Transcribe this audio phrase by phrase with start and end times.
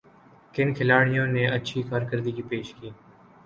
[0.53, 2.89] کن کھلاڑیوں نے اچھی کارکردگی پیش کی